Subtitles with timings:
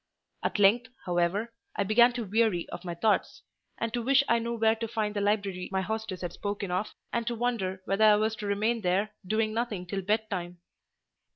[0.41, 3.43] At length, however, I began to weary of my thoughts,
[3.77, 6.95] and to wish I knew where to find the library my hostess had spoken of;
[7.13, 10.57] and to wonder whether I was to remain there doing nothing till bed time.